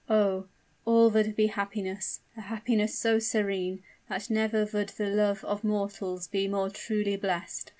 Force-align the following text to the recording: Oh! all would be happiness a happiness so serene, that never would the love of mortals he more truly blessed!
Oh! 0.09 0.47
all 0.83 1.11
would 1.11 1.35
be 1.35 1.45
happiness 1.45 2.21
a 2.35 2.41
happiness 2.41 2.97
so 2.97 3.19
serene, 3.19 3.83
that 4.09 4.31
never 4.31 4.67
would 4.73 4.89
the 4.89 5.05
love 5.05 5.45
of 5.45 5.63
mortals 5.63 6.27
he 6.31 6.47
more 6.47 6.71
truly 6.71 7.17
blessed! 7.17 7.69